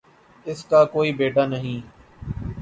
[0.45, 1.79] اس کا کوئی بیٹا نہیں